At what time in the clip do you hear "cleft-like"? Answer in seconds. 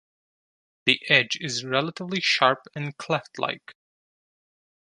2.97-3.75